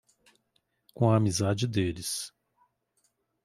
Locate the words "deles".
1.67-2.33